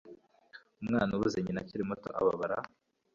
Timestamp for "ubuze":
1.13-1.37